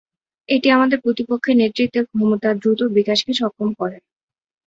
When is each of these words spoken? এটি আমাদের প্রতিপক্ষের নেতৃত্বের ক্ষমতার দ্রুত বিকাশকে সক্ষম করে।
এটি 0.49 0.67
আমাদের 0.71 0.97
প্রতিপক্ষের 1.05 1.59
নেতৃত্বের 1.61 2.05
ক্ষমতার 2.09 2.55
দ্রুত 2.61 2.79
বিকাশকে 2.97 3.31
সক্ষম 3.39 3.69
করে। 3.79 3.97